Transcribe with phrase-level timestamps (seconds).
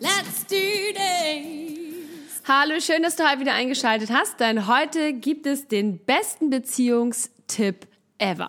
[0.00, 0.56] Let's do
[0.94, 2.42] this!
[2.46, 7.88] Hallo, schön, dass du heute wieder eingeschaltet hast, denn heute gibt es den besten Beziehungstipp
[8.18, 8.48] ever.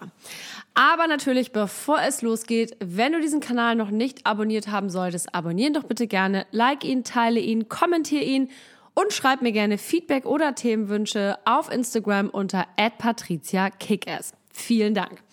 [0.75, 5.73] Aber natürlich, bevor es losgeht, wenn du diesen Kanal noch nicht abonniert haben solltest, abonnieren
[5.73, 8.51] doch bitte gerne, like ihn, teile ihn, kommentiere ihn
[8.93, 14.33] und schreib mir gerne Feedback oder Themenwünsche auf Instagram unter @patriziakickass.
[14.53, 15.23] Vielen Dank.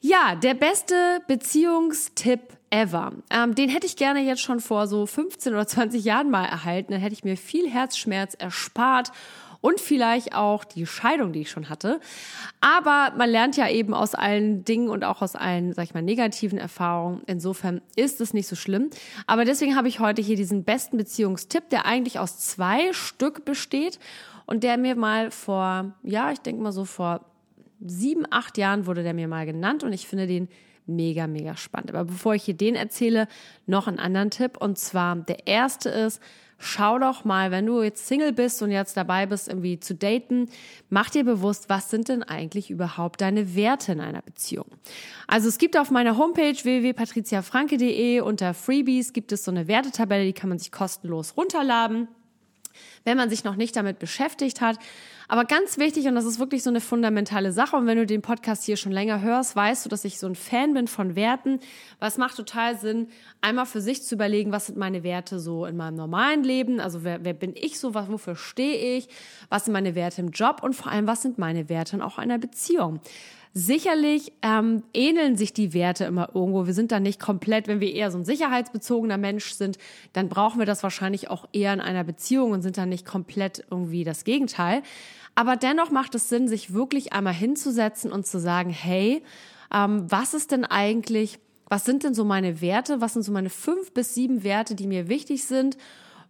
[0.00, 2.40] Ja, der beste Beziehungstipp
[2.72, 3.12] ever.
[3.30, 6.92] Ähm, den hätte ich gerne jetzt schon vor so 15 oder 20 Jahren mal erhalten.
[6.92, 9.12] Dann hätte ich mir viel Herzschmerz erspart
[9.60, 12.00] und vielleicht auch die Scheidung, die ich schon hatte.
[12.60, 16.02] Aber man lernt ja eben aus allen Dingen und auch aus allen, sag ich mal,
[16.02, 17.22] negativen Erfahrungen.
[17.26, 18.90] Insofern ist es nicht so schlimm.
[19.26, 24.00] Aber deswegen habe ich heute hier diesen besten Beziehungstipp, der eigentlich aus zwei Stück besteht
[24.46, 27.20] und der mir mal vor, ja, ich denke mal so vor
[27.80, 30.48] sieben, acht Jahren wurde der mir mal genannt und ich finde den
[30.86, 31.90] mega, mega spannend.
[31.90, 33.28] Aber bevor ich hier den erzähle,
[33.66, 34.56] noch einen anderen Tipp.
[34.58, 36.20] Und zwar der erste ist,
[36.58, 40.48] schau doch mal, wenn du jetzt Single bist und jetzt dabei bist, irgendwie zu daten,
[40.90, 44.66] mach dir bewusst, was sind denn eigentlich überhaupt deine Werte in einer Beziehung?
[45.26, 50.32] Also es gibt auf meiner Homepage www.patriziafranke.de unter Freebies gibt es so eine Wertetabelle, die
[50.32, 52.08] kann man sich kostenlos runterladen
[53.04, 54.78] wenn man sich noch nicht damit beschäftigt hat.
[55.28, 58.22] Aber ganz wichtig, und das ist wirklich so eine fundamentale Sache, und wenn du den
[58.22, 61.60] Podcast hier schon länger hörst, weißt du, dass ich so ein Fan bin von Werten.
[62.00, 63.08] Was macht total Sinn,
[63.40, 66.80] einmal für sich zu überlegen, was sind meine Werte so in meinem normalen Leben?
[66.80, 67.94] Also wer, wer bin ich so?
[67.94, 69.08] Was, wofür stehe ich?
[69.48, 70.62] Was sind meine Werte im Job?
[70.62, 73.00] Und vor allem, was sind meine Werte in auch einer Beziehung?
[73.54, 76.66] Sicherlich ähm, ähneln sich die Werte immer irgendwo.
[76.66, 79.76] Wir sind da nicht komplett, wenn wir eher so ein sicherheitsbezogener Mensch sind,
[80.14, 83.62] dann brauchen wir das wahrscheinlich auch eher in einer Beziehung und sind da nicht komplett
[83.70, 84.82] irgendwie das Gegenteil.
[85.34, 89.22] Aber dennoch macht es Sinn, sich wirklich einmal hinzusetzen und zu sagen, hey,
[89.72, 91.38] ähm, was ist denn eigentlich,
[91.68, 93.02] was sind denn so meine Werte?
[93.02, 95.76] Was sind so meine fünf bis sieben Werte, die mir wichtig sind?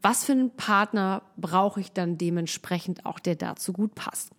[0.03, 4.31] Was für einen Partner brauche ich dann dementsprechend auch, der dazu gut passt.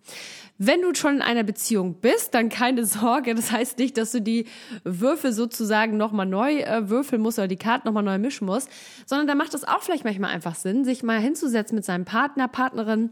[0.58, 3.34] Wenn du schon in einer Beziehung bist, dann keine Sorge.
[3.34, 4.46] Das heißt nicht, dass du die
[4.84, 8.68] Würfel sozusagen nochmal neu äh, würfeln musst oder die Karten nochmal neu mischen musst,
[9.06, 12.46] sondern da macht es auch vielleicht manchmal einfach Sinn, sich mal hinzusetzen mit seinem Partner,
[12.46, 13.10] Partnerin,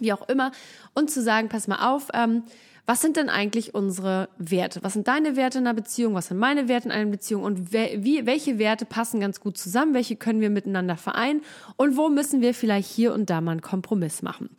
[0.00, 0.52] wie auch immer,
[0.94, 2.44] und zu sagen, pass mal auf, ähm,
[2.86, 4.82] was sind denn eigentlich unsere Werte?
[4.82, 6.14] Was sind deine Werte in einer Beziehung?
[6.14, 7.42] Was sind meine Werte in einer Beziehung?
[7.42, 9.94] Und wie, welche Werte passen ganz gut zusammen?
[9.94, 11.40] Welche können wir miteinander vereinen?
[11.76, 14.50] Und wo müssen wir vielleicht hier und da mal einen Kompromiss machen?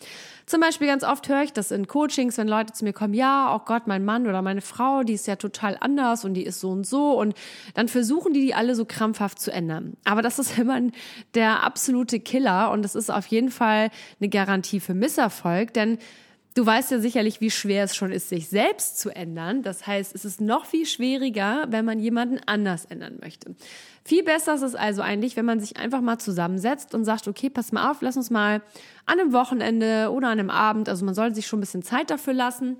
[0.47, 3.55] Zum Beispiel ganz oft höre ich das in Coachings, wenn Leute zu mir kommen, ja,
[3.55, 6.59] oh Gott, mein Mann oder meine Frau, die ist ja total anders und die ist
[6.59, 7.35] so und so und
[7.73, 9.97] dann versuchen die die alle so krampfhaft zu ändern.
[10.03, 10.79] Aber das ist immer
[11.33, 15.97] der absolute Killer und das ist auf jeden Fall eine Garantie für Misserfolg, denn
[16.55, 19.61] Du weißt ja sicherlich, wie schwer es schon ist, sich selbst zu ändern.
[19.61, 23.53] Das heißt, es ist noch viel schwieriger, wenn man jemanden anders ändern möchte.
[24.05, 27.49] Viel besser ist es also eigentlich, wenn man sich einfach mal zusammensetzt und sagt, okay,
[27.49, 28.61] pass mal auf, lass uns mal
[29.05, 32.09] an einem Wochenende oder an einem Abend, also man sollte sich schon ein bisschen Zeit
[32.09, 32.77] dafür lassen,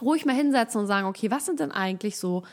[0.00, 2.44] ruhig mal hinsetzen und sagen, okay, was sind denn eigentlich so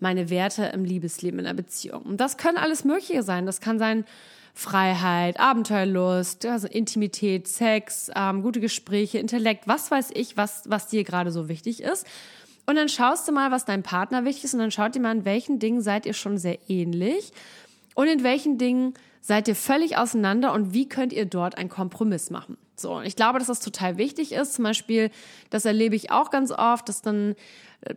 [0.00, 2.04] meine Werte im Liebesleben in einer Beziehung?
[2.04, 3.44] Und das können alles Mögliche sein.
[3.44, 4.06] Das kann sein,
[4.58, 11.04] Freiheit, Abenteuerlust, also Intimität, Sex, ähm, gute Gespräche, Intellekt, was weiß ich, was, was dir
[11.04, 12.04] gerade so wichtig ist.
[12.66, 15.16] Und dann schaust du mal, was deinem Partner wichtig ist und dann schaut ihr mal,
[15.16, 17.32] in welchen Dingen seid ihr schon sehr ähnlich
[17.94, 22.30] und in welchen Dingen seid ihr völlig auseinander und wie könnt ihr dort einen Kompromiss
[22.30, 22.56] machen.
[22.80, 24.54] So, ich glaube, dass das total wichtig ist.
[24.54, 25.10] Zum Beispiel,
[25.50, 27.34] das erlebe ich auch ganz oft, dass dann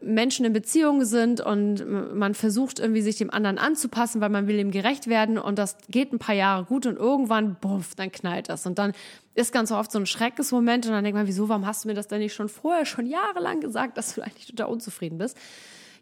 [0.02, 4.60] Menschen in Beziehungen sind und man versucht irgendwie sich dem anderen anzupassen, weil man will
[4.60, 8.50] ihm gerecht werden und das geht ein paar Jahre gut und irgendwann, buff, dann knallt
[8.50, 8.94] das und dann
[9.34, 11.96] ist ganz oft so ein Schreckesmoment und dann denkt man, wieso, warum hast du mir
[11.96, 15.36] das denn nicht schon vorher, schon jahrelang gesagt, dass du eigentlich total unzufrieden bist?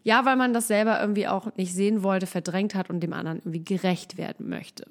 [0.02, 3.38] Ja, weil man das selber irgendwie auch nicht sehen wollte, verdrängt hat und dem anderen
[3.38, 4.84] irgendwie gerecht werden möchte.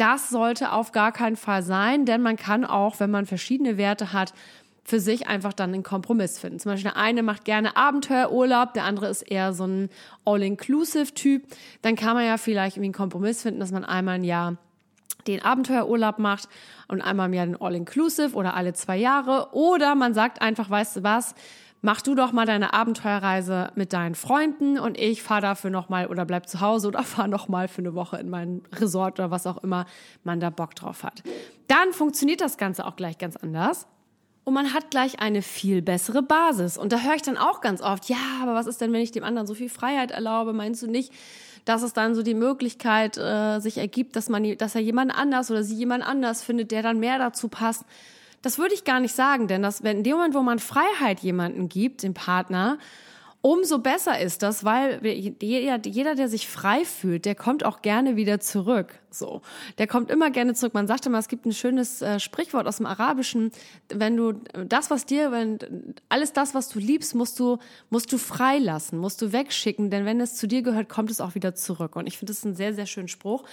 [0.00, 4.14] Das sollte auf gar keinen Fall sein, denn man kann auch, wenn man verschiedene Werte
[4.14, 4.32] hat,
[4.82, 6.58] für sich einfach dann einen Kompromiss finden.
[6.58, 9.90] Zum Beispiel der eine macht gerne Abenteuerurlaub, der andere ist eher so ein
[10.24, 11.42] All-Inclusive-Typ.
[11.82, 14.56] Dann kann man ja vielleicht irgendwie einen Kompromiss finden, dass man einmal ein Jahr
[15.26, 16.48] den Abenteuerurlaub macht
[16.88, 19.50] und einmal im Jahr den All-Inclusive oder alle zwei Jahre.
[19.52, 21.34] Oder man sagt einfach, weißt du was,
[21.82, 26.06] mach du doch mal deine Abenteuerreise mit deinen Freunden und ich fahre dafür noch mal
[26.06, 29.30] oder bleib zu Hause oder fahre noch mal für eine Woche in mein Resort oder
[29.30, 29.86] was auch immer
[30.24, 31.22] man da Bock drauf hat.
[31.68, 33.86] Dann funktioniert das Ganze auch gleich ganz anders.
[34.44, 36.78] Und man hat gleich eine viel bessere Basis.
[36.78, 39.12] Und da höre ich dann auch ganz oft, ja, aber was ist denn, wenn ich
[39.12, 40.54] dem anderen so viel Freiheit erlaube?
[40.54, 41.12] Meinst du nicht,
[41.66, 45.50] dass es dann so die Möglichkeit äh, sich ergibt, dass man, dass er jemand anders
[45.50, 47.84] oder sie jemand anders findet, der dann mehr dazu passt?
[48.42, 51.20] Das würde ich gar nicht sagen, denn das, wenn in dem Moment, wo man Freiheit
[51.20, 52.78] jemanden gibt, dem Partner,
[53.42, 55.04] umso besser ist das, weil
[55.40, 58.98] jeder, jeder, der sich frei fühlt, der kommt auch gerne wieder zurück.
[59.10, 59.42] So,
[59.78, 60.74] der kommt immer gerne zurück.
[60.74, 63.50] Man sagt immer, es gibt ein schönes äh, Sprichwort aus dem Arabischen:
[63.88, 64.32] Wenn du
[64.66, 65.58] das, was dir, wenn
[66.08, 67.58] alles das, was du liebst, musst du
[67.90, 71.34] musst du freilassen, musst du wegschicken, denn wenn es zu dir gehört, kommt es auch
[71.34, 71.96] wieder zurück.
[71.96, 73.44] Und ich finde das ein sehr sehr schönen Spruch.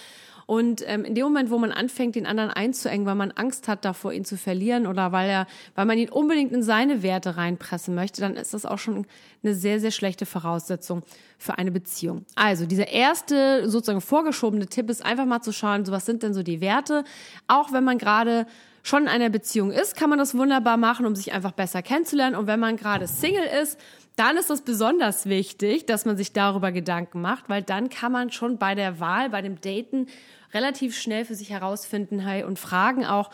[0.48, 3.84] Und ähm, in dem Moment, wo man anfängt, den anderen einzuengen, weil man Angst hat
[3.84, 7.94] davor, ihn zu verlieren oder weil er, weil man ihn unbedingt in seine Werte reinpressen
[7.94, 9.06] möchte, dann ist das auch schon
[9.42, 11.02] eine sehr, sehr schlechte Voraussetzung
[11.38, 12.26] für eine Beziehung.
[12.34, 16.34] Also dieser erste sozusagen vorgeschobene Tipp ist einfach mal zu schauen, so was sind denn
[16.34, 17.04] so die Werte,
[17.46, 18.46] auch wenn man gerade
[18.82, 22.34] schon in einer Beziehung ist, kann man das wunderbar machen, um sich einfach besser kennenzulernen.
[22.34, 23.78] Und wenn man gerade Single ist,
[24.16, 28.32] dann ist es besonders wichtig, dass man sich darüber Gedanken macht, weil dann kann man
[28.32, 30.06] schon bei der Wahl, bei dem Daten
[30.52, 33.30] relativ schnell für sich herausfinden hey, und fragen auch,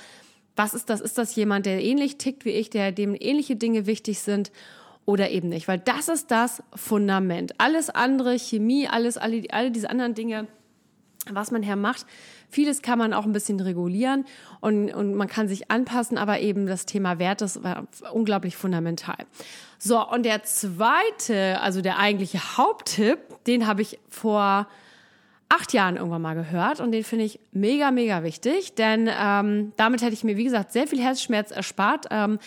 [0.57, 1.01] was ist das?
[1.01, 4.53] Ist das jemand, der ähnlich tickt wie ich, der dem ähnliche Dinge wichtig sind
[5.07, 5.69] oder eben nicht?
[5.69, 7.55] Weil das ist das Fundament.
[7.59, 10.47] Alles andere, Chemie, alles, alle, alle diese anderen Dinge,
[11.31, 12.07] was man her macht,
[12.49, 14.27] vieles kann man auch ein bisschen regulieren
[14.61, 17.61] und, und man kann sich anpassen, aber eben das Thema Wert ist
[18.13, 19.17] unglaublich fundamental.
[19.79, 24.69] So, und der zweite, also der eigentliche Haupttipp, den habe ich vor
[25.49, 30.03] acht Jahren irgendwann mal gehört und den finde ich mega, mega wichtig, denn ähm, damit
[30.03, 32.07] hätte ich mir, wie gesagt, sehr viel Herzschmerz erspart.
[32.11, 32.39] Ähm,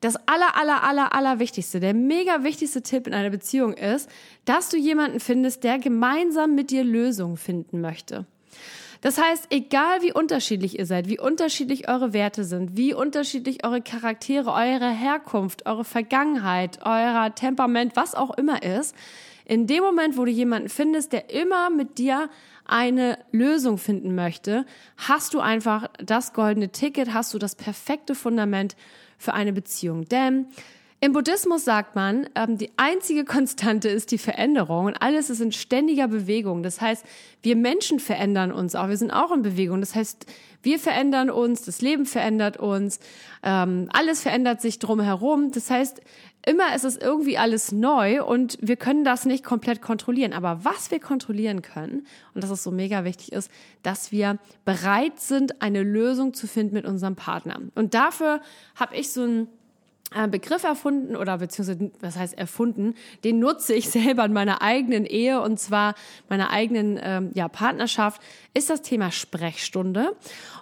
[0.00, 4.08] das aller, aller, aller, aller wichtigste, der mega wichtigste Tipp in einer Beziehung ist,
[4.44, 8.26] dass du jemanden findest, der gemeinsam mit dir Lösungen finden möchte.
[9.00, 13.82] Das heißt, egal wie unterschiedlich ihr seid, wie unterschiedlich eure Werte sind, wie unterschiedlich eure
[13.82, 18.94] Charaktere, eure Herkunft, eure Vergangenheit, euer Temperament, was auch immer ist,
[19.44, 22.30] in dem Moment, wo du jemanden findest, der immer mit dir
[22.64, 24.64] eine Lösung finden möchte,
[24.96, 28.74] hast du einfach das goldene Ticket, hast du das perfekte Fundament
[29.18, 30.06] für eine Beziehung.
[30.06, 30.46] Denn
[31.04, 35.52] im Buddhismus sagt man, ähm, die einzige Konstante ist die Veränderung und alles ist in
[35.52, 36.62] ständiger Bewegung.
[36.62, 37.04] Das heißt,
[37.42, 39.80] wir Menschen verändern uns auch, wir sind auch in Bewegung.
[39.80, 40.24] Das heißt,
[40.62, 43.00] wir verändern uns, das Leben verändert uns,
[43.42, 45.52] ähm, alles verändert sich drumherum.
[45.52, 46.00] Das heißt,
[46.46, 50.32] immer ist es irgendwie alles neu und wir können das nicht komplett kontrollieren.
[50.32, 53.50] Aber was wir kontrollieren können, und das ist so mega wichtig ist,
[53.82, 57.60] dass wir bereit sind, eine Lösung zu finden mit unserem Partner.
[57.74, 58.40] Und dafür
[58.74, 59.48] habe ich so ein
[60.30, 62.94] Begriff erfunden oder beziehungsweise was heißt erfunden,
[63.24, 65.94] den nutze ich selber in meiner eigenen Ehe und zwar
[66.28, 68.20] meiner eigenen ähm, ja, Partnerschaft,
[68.54, 70.16] ist das Thema Sprechstunde.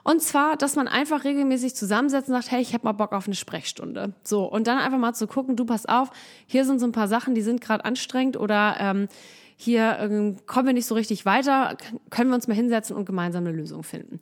[0.05, 3.27] Und zwar, dass man einfach regelmäßig zusammensetzt und sagt, hey, ich habe mal Bock auf
[3.27, 4.15] eine Sprechstunde.
[4.25, 6.11] So, und dann einfach mal zu gucken, du pass auf,
[6.47, 9.09] hier sind so ein paar Sachen, die sind gerade anstrengend oder ähm,
[9.57, 11.77] hier ähm, kommen wir nicht so richtig weiter,
[12.11, 14.19] können wir uns mal hinsetzen und gemeinsam eine Lösung finden.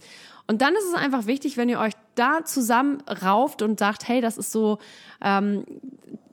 [0.50, 4.20] Und dann ist es einfach wichtig, wenn ihr euch da zusammen rauft und sagt, hey,
[4.20, 4.78] das ist so,
[5.22, 5.64] ähm,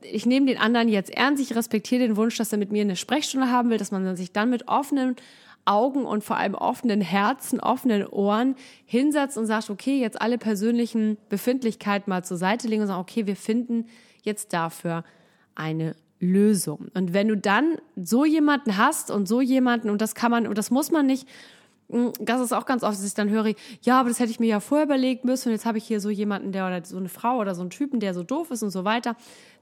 [0.02, 2.96] ich nehme den anderen jetzt ernst, ich respektiere den Wunsch, dass er mit mir eine
[2.96, 5.18] Sprechstunde haben will, dass man sich dann mit offenen
[5.66, 8.56] Augen und vor allem offenen Herzen, offenen Ohren
[8.88, 13.28] hinsetzt und sagt, okay, jetzt alle persönlichen Befindlichkeiten mal zur Seite legen und sagen, okay,
[13.28, 13.86] wir finden
[14.24, 15.04] jetzt dafür
[15.54, 16.88] eine Lösung.
[16.96, 20.58] Und wenn du dann so jemanden hast und so jemanden, und das kann man, und
[20.58, 21.28] das muss man nicht
[21.90, 24.48] das ist auch ganz oft, dass ich dann höre, ja, aber das hätte ich mir
[24.48, 27.08] ja vorher überlegt müssen und jetzt habe ich hier so jemanden, der oder so eine
[27.08, 29.16] Frau oder so einen Typen, der so doof ist und so weiter.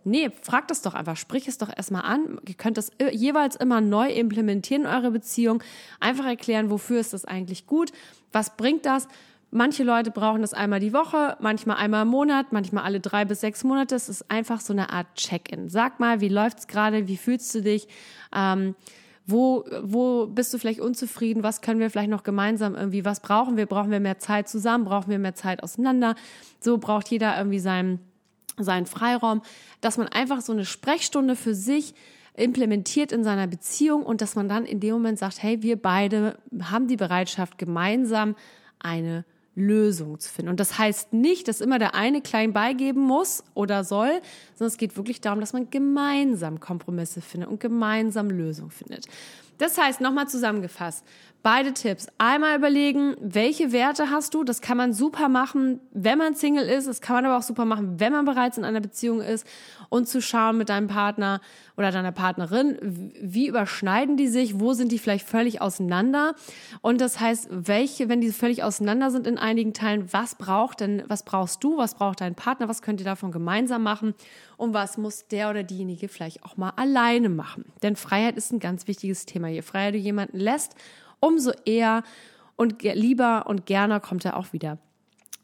[0.04, 2.40] Nee, fragt das doch einfach, sprich es doch erstmal an.
[2.48, 5.64] Ihr könnt das jeweils immer neu implementieren in eure Beziehung.
[6.00, 7.92] Einfach erklären, wofür ist das eigentlich gut?
[8.32, 9.08] Was bringt das?
[9.52, 13.42] Manche Leute brauchen das einmal die Woche, manchmal einmal im Monat, manchmal alle drei bis
[13.42, 13.96] sechs Monate.
[13.96, 15.70] Es ist einfach so eine Art Check-in.
[15.70, 17.08] Sag mal, wie läuft's gerade?
[17.08, 17.88] Wie fühlst du dich?
[18.36, 18.76] Ähm,
[19.28, 21.42] wo, wo bist du vielleicht unzufrieden?
[21.42, 23.66] Was können wir vielleicht noch gemeinsam irgendwie, was brauchen wir?
[23.66, 24.86] Brauchen wir mehr Zeit zusammen?
[24.86, 26.16] Brauchen wir mehr Zeit auseinander?
[26.60, 28.00] So braucht jeder irgendwie seinen,
[28.58, 29.42] seinen Freiraum,
[29.82, 31.96] dass man einfach so eine Sprechstunde für sich
[32.36, 36.38] implementiert in seiner Beziehung und dass man dann in dem Moment sagt, hey, wir beide
[36.62, 38.36] haben die Bereitschaft, gemeinsam
[38.80, 40.50] eine Lösung zu finden.
[40.50, 44.22] Und das heißt nicht, dass immer der eine klein beigeben muss oder soll,
[44.56, 49.08] sondern es geht wirklich darum, dass man gemeinsam Kompromisse findet und gemeinsam Lösungen findet.
[49.58, 51.06] Das heißt, nochmal zusammengefasst,
[51.46, 52.08] beide Tipps.
[52.18, 54.44] Einmal überlegen, welche Werte hast du?
[54.44, 56.88] Das kann man super machen, wenn man Single ist.
[56.88, 59.46] Das kann man aber auch super machen, wenn man bereits in einer Beziehung ist.
[59.90, 61.42] Und zu schauen mit deinem Partner
[61.78, 64.60] oder deiner Partnerin, wie überschneiden die sich?
[64.60, 66.34] Wo sind die vielleicht völlig auseinander?
[66.82, 71.04] Und das heißt, welche, wenn die völlig auseinander sind in einigen Teilen, was braucht denn,
[71.10, 71.78] was brauchst du?
[71.78, 72.70] Was braucht dein Partner?
[72.70, 74.16] Was könnt ihr davon gemeinsam machen?
[74.58, 77.66] Und was muss der oder diejenige vielleicht auch mal alleine machen?
[77.84, 79.48] Denn Freiheit ist ein ganz wichtiges Thema.
[79.48, 80.76] Je freier du jemanden lässt,
[81.20, 82.04] umso eher
[82.56, 84.78] und lieber und gerne kommt er auch wieder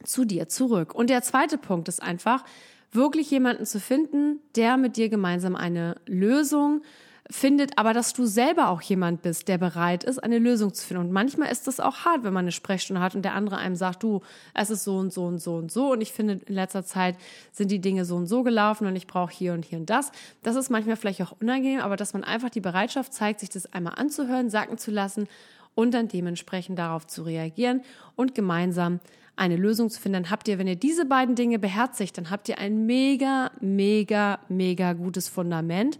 [0.04, 0.96] zu dir zurück.
[0.96, 2.44] Und der zweite Punkt ist einfach,
[2.92, 6.82] wirklich jemanden zu finden, der mit dir gemeinsam eine Lösung
[7.30, 11.06] findet, aber dass du selber auch jemand bist, der bereit ist, eine Lösung zu finden.
[11.06, 13.78] Und manchmal ist das auch hart, wenn man eine Sprechstunde hat und der andere einem
[13.78, 14.20] sagt, du,
[14.54, 15.94] es ist so und so und so und so.
[15.94, 17.16] Und ich finde, in letzter Zeit
[17.54, 20.12] sind die Dinge so und so gelaufen und ich brauche hier und hier und das.
[20.44, 23.72] Das ist manchmal vielleicht auch unangenehm, aber dass man einfach die Bereitschaft zeigt, sich das
[23.72, 25.30] einmal anzuhören, sacken zu lassen
[25.76, 27.82] und dann dementsprechend darauf zu reagieren
[28.16, 29.00] und gemeinsam
[29.36, 30.24] eine Lösung zu finden.
[30.24, 34.40] Dann habt ihr, wenn ihr diese beiden Dinge beherzigt, dann habt ihr ein mega, mega,
[34.50, 35.98] mega gutes Fundament.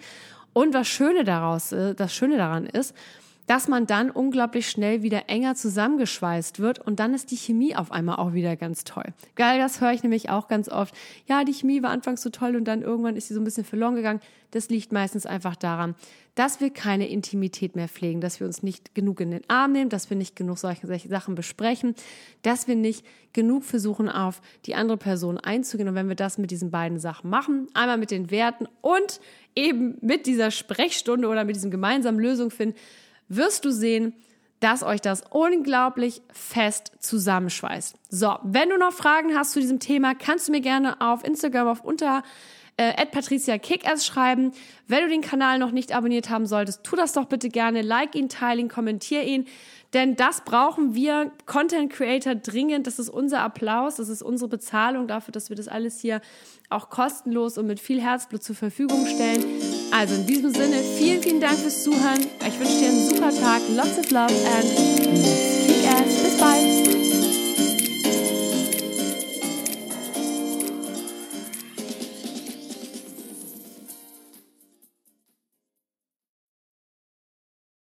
[0.54, 2.96] Und was Schöne daraus, äh, das Schöne daran ist,
[3.52, 7.92] dass man dann unglaublich schnell wieder enger zusammengeschweißt wird und dann ist die Chemie auf
[7.92, 9.04] einmal auch wieder ganz toll.
[9.36, 10.96] Geil, das höre ich nämlich auch ganz oft.
[11.28, 13.66] Ja, die Chemie war anfangs so toll und dann irgendwann ist sie so ein bisschen
[13.66, 14.22] verloren gegangen.
[14.52, 15.96] Das liegt meistens einfach daran,
[16.34, 19.90] dass wir keine Intimität mehr pflegen, dass wir uns nicht genug in den Arm nehmen,
[19.90, 21.94] dass wir nicht genug solche, solche Sachen besprechen,
[22.44, 25.90] dass wir nicht genug versuchen, auf die andere Person einzugehen.
[25.90, 29.20] Und wenn wir das mit diesen beiden Sachen machen, einmal mit den Werten und
[29.58, 32.78] eben mit dieser Sprechstunde oder mit diesem gemeinsamen Lösung finden,
[33.36, 34.14] wirst du sehen,
[34.60, 37.96] dass euch das unglaublich fest zusammenschweißt.
[38.10, 41.68] So, wenn du noch Fragen hast zu diesem Thema, kannst du mir gerne auf Instagram
[41.68, 42.24] auf unter
[42.90, 44.52] äh, Patricia Kickass schreiben.
[44.88, 47.82] Wenn du den Kanal noch nicht abonniert haben solltest, tu das doch bitte gerne.
[47.82, 49.46] Like ihn, teile ihn, kommentier ihn.
[49.94, 52.88] Denn das brauchen wir Content Creator dringend.
[52.88, 56.22] Das ist unser Applaus, das ist unsere Bezahlung dafür, dass wir das alles hier
[56.70, 59.44] auch kostenlos und mit viel Herzblut zur Verfügung stellen.
[59.92, 62.22] Also in diesem Sinne, vielen, vielen Dank fürs Zuhören.
[62.48, 63.62] Ich wünsche dir einen super Tag.
[63.76, 64.72] Lots of love and